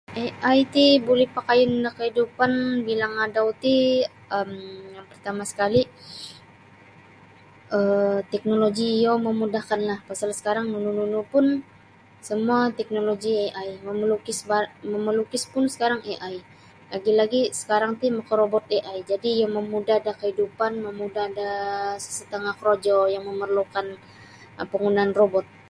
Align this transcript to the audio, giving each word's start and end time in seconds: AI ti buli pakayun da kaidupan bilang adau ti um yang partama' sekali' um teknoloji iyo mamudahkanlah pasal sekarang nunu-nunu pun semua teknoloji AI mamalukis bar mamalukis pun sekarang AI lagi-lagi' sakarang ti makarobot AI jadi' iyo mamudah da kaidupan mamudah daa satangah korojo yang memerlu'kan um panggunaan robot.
AI 0.23 0.59
ti 0.73 0.85
buli 1.07 1.25
pakayun 1.35 1.71
da 1.85 1.89
kaidupan 1.99 2.51
bilang 2.89 3.13
adau 3.25 3.47
ti 3.63 3.75
um 4.37 4.51
yang 4.95 5.05
partama' 5.11 5.47
sekali' 5.51 5.83
um 7.75 8.15
teknoloji 8.33 8.87
iyo 8.99 9.11
mamudahkanlah 9.25 9.99
pasal 10.09 10.29
sekarang 10.39 10.65
nunu-nunu 10.73 11.21
pun 11.31 11.45
semua 12.27 12.57
teknoloji 12.77 13.31
AI 13.59 13.69
mamalukis 13.87 14.39
bar 14.49 14.63
mamalukis 14.91 15.43
pun 15.53 15.63
sekarang 15.75 15.99
AI 16.13 16.35
lagi-lagi' 16.93 17.45
sakarang 17.59 17.93
ti 18.01 18.07
makarobot 18.17 18.65
AI 18.79 18.97
jadi' 19.11 19.33
iyo 19.37 19.47
mamudah 19.57 19.97
da 20.05 20.11
kaidupan 20.21 20.71
mamudah 20.85 21.25
daa 21.37 21.73
satangah 22.15 22.53
korojo 22.59 22.95
yang 23.13 23.23
memerlu'kan 23.29 23.85
um 24.59 24.65
panggunaan 24.71 25.13
robot. 25.21 25.47